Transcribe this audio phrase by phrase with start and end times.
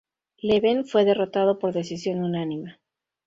[0.41, 2.79] Leben fue derrotado por decisión unánime.